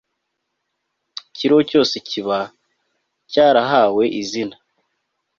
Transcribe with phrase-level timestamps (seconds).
[1.27, 2.39] ikiriho cyose kiba
[3.31, 4.55] cyarahawe izina